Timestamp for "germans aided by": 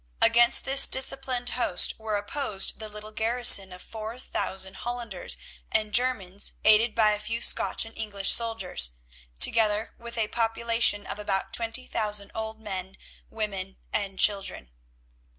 5.93-7.11